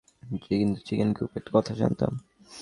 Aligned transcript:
কিন্তু 0.41 0.79
চিকেন 0.85 1.09
কুপের 1.13 1.43
কথা 1.53 1.73
জানতাম। 1.73 2.11